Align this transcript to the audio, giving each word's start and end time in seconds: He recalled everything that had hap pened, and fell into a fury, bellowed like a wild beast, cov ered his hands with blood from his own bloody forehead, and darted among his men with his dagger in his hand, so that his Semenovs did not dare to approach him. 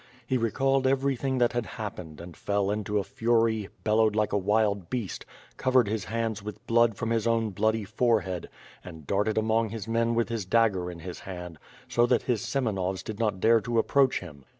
He 0.25 0.35
recalled 0.35 0.87
everything 0.87 1.37
that 1.37 1.53
had 1.53 1.67
hap 1.77 1.97
pened, 1.97 2.19
and 2.19 2.35
fell 2.35 2.71
into 2.71 2.97
a 2.97 3.03
fury, 3.03 3.69
bellowed 3.83 4.15
like 4.15 4.33
a 4.33 4.35
wild 4.39 4.89
beast, 4.89 5.27
cov 5.57 5.75
ered 5.75 5.85
his 5.87 6.05
hands 6.05 6.41
with 6.41 6.65
blood 6.65 6.95
from 6.97 7.11
his 7.11 7.27
own 7.27 7.51
bloody 7.51 7.83
forehead, 7.83 8.49
and 8.83 9.05
darted 9.05 9.37
among 9.37 9.69
his 9.69 9.87
men 9.87 10.15
with 10.15 10.29
his 10.29 10.43
dagger 10.43 10.89
in 10.89 11.01
his 11.01 11.19
hand, 11.19 11.59
so 11.87 12.07
that 12.07 12.23
his 12.23 12.41
Semenovs 12.41 13.03
did 13.03 13.19
not 13.19 13.39
dare 13.39 13.61
to 13.61 13.77
approach 13.77 14.21
him. 14.21 14.43